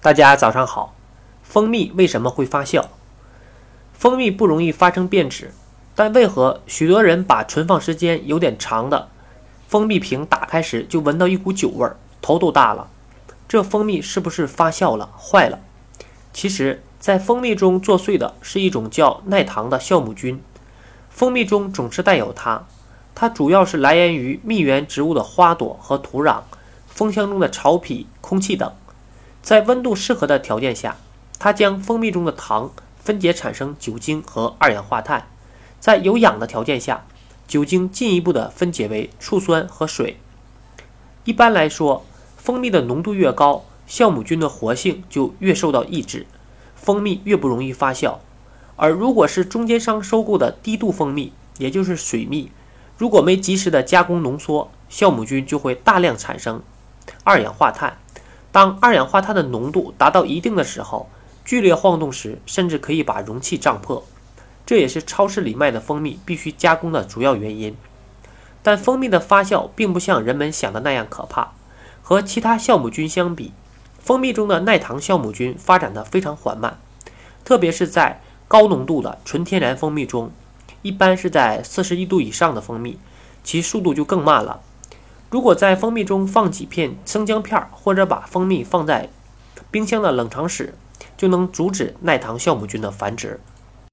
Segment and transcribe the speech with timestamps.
[0.00, 0.94] 大家早上好。
[1.42, 2.84] 蜂蜜为什么会发酵？
[3.92, 5.52] 蜂蜜不容易发生变质，
[5.96, 9.08] 但为何许多人把存放时间有点长的
[9.66, 12.88] 蜂蜜瓶打开时就闻到一股酒味儿，头都大了？
[13.48, 15.58] 这蜂蜜是不是发酵了、坏了？
[16.32, 20.40] 其实，在蜂蜜中作祟的是一种叫耐糖的酵母菌，
[21.10, 22.64] 蜂蜜中总是带有它。
[23.16, 26.42] 它主要是来源于蜜源植物的花朵和土壤、
[26.86, 28.72] 蜂箱中的巢皮、空气等。
[29.48, 30.98] 在温度适合的条件下，
[31.38, 35.26] 它将蜂蜜中的糖分解产生酒精和二氧化碳。
[35.80, 37.06] 在有氧的条件下，
[37.46, 40.18] 酒精进一步的分解为醋酸和水。
[41.24, 42.04] 一般来说，
[42.36, 46.26] 蜂蜜的浓度越高，酵母菌的活性就越受到抑制，
[46.76, 48.18] 蜂蜜越不容易发酵。
[48.76, 52.52] 而如果是中间商收购的低度蜂蜜，也就是水蜜，
[52.98, 56.62] 如果没及时的加工浓缩，酵母菌就会大量产生
[57.24, 57.96] 二氧化碳。
[58.50, 61.08] 当二氧化碳的浓度达到一定的时候，
[61.44, 64.04] 剧烈晃动时，甚至可以把容器胀破。
[64.66, 67.74] 这也是超市里卖的蜂蜜必须加工的主要原因。
[68.62, 71.52] 但蜂蜜的发酵并不像人们想的那样可怕。
[72.02, 73.52] 和其他酵母菌相比，
[73.98, 76.78] 蜂蜜中的耐糖酵母菌发展的非常缓慢，
[77.44, 80.30] 特别是在高浓度的纯天然蜂蜜中。
[80.80, 82.98] 一般是在四十一度以上的蜂蜜，
[83.42, 84.60] 其速度就更慢了。
[85.30, 89.10] 如果在蜂蜜中放几片生姜片，或者把蜂蜜放在
[89.70, 90.74] 冰箱的冷藏室，
[91.18, 93.38] 就能阻止耐糖酵母菌的繁殖。